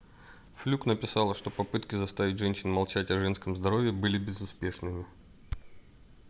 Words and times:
флюк 0.55 0.87
написала 0.87 1.35
что 1.35 1.51
попытки 1.51 1.93
заставить 1.93 2.39
женщин 2.39 2.71
молчать 2.71 3.11
о 3.11 3.19
женском 3.19 3.55
здоровье 3.55 3.91
были 3.91 4.17
безуспешными 4.17 5.05